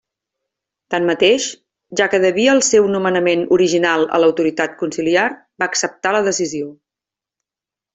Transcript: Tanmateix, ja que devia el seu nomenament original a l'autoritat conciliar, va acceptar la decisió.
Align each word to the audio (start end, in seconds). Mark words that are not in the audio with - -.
Tanmateix, 0.93 1.45
ja 2.01 2.07
que 2.15 2.21
devia 2.25 2.57
el 2.57 2.63
seu 2.69 2.89
nomenament 2.95 3.45
original 3.59 4.09
a 4.19 4.23
l'autoritat 4.25 4.77
conciliar, 4.83 5.29
va 5.61 5.73
acceptar 5.73 6.19
la 6.21 6.27
decisió. 6.35 6.77